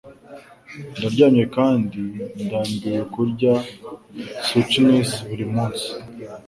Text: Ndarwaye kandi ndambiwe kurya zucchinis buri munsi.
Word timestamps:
Ndarwaye 0.97 1.43
kandi 1.55 2.01
ndambiwe 2.43 3.01
kurya 3.13 3.53
zucchinis 4.47 5.09
buri 5.27 5.45
munsi. 5.53 5.89